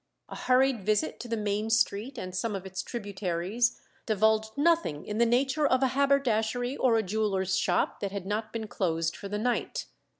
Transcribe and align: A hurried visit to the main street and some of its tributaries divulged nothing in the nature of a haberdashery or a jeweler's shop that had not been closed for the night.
A 0.29 0.35
hurried 0.35 0.83
visit 0.83 1.19
to 1.19 1.27
the 1.27 1.37
main 1.37 1.69
street 1.69 2.17
and 2.17 2.35
some 2.35 2.55
of 2.55 2.65
its 2.65 2.81
tributaries 2.81 3.79
divulged 4.07 4.57
nothing 4.57 5.05
in 5.05 5.19
the 5.19 5.27
nature 5.27 5.67
of 5.67 5.83
a 5.83 5.89
haberdashery 5.89 6.75
or 6.75 6.97
a 6.97 7.03
jeweler's 7.03 7.55
shop 7.55 7.99
that 7.99 8.11
had 8.11 8.25
not 8.25 8.51
been 8.51 8.67
closed 8.67 9.15
for 9.15 9.29
the 9.29 9.37
night. 9.37 9.85